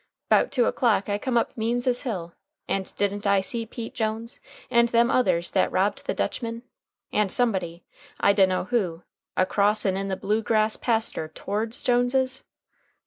'Bout 0.29 0.51
two 0.51 0.65
o'clock 0.65 1.09
I 1.09 1.19
come 1.19 1.37
up 1.37 1.55
Means's 1.55 2.01
hill, 2.01 2.33
and 2.67 2.91
didn't 2.95 3.27
I 3.27 3.39
see 3.39 3.67
Pete 3.67 3.93
Jones, 3.93 4.39
and 4.71 4.89
them 4.89 5.11
others 5.11 5.51
that 5.51 5.71
robbed 5.71 6.07
the 6.07 6.15
Dutchman, 6.15 6.63
and 7.13 7.31
somebody, 7.31 7.83
I 8.19 8.33
dunno 8.33 8.63
who, 8.63 9.03
a 9.37 9.45
crossin' 9.45 10.07
the 10.07 10.17
blue 10.17 10.41
grass 10.41 10.75
paster 10.75 11.27
towards 11.27 11.83
Jones's?" 11.83 12.43